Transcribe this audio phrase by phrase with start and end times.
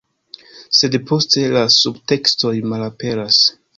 [0.77, 3.43] Sed poste, la subtekstoj malaperas.